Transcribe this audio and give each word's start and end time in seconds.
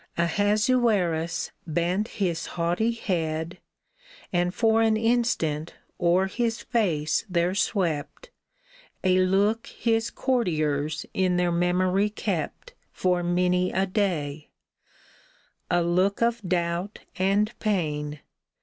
Ahasuerus 0.17 1.51
bent 1.67 2.07
his 2.07 2.47
haughty 2.57 2.89
head, 2.91 3.59
And 4.33 4.51
for 4.51 4.81
an 4.81 4.97
instant 4.97 5.75
o'er 5.99 6.25
his 6.25 6.63
face 6.63 7.23
there 7.29 7.53
swept 7.53 8.31
A 9.03 9.19
look 9.19 9.67
his 9.67 10.09
courtiers 10.09 11.05
in 11.13 11.37
their 11.37 11.51
memory 11.51 12.09
kept 12.09 12.73
For 12.91 13.21
many 13.21 13.71
a 13.71 13.85
day— 13.85 14.49
a 15.69 15.83
look 15.83 16.23
of 16.23 16.41
doubt 16.41 17.01
and 17.19 17.53
pain. 17.59 18.21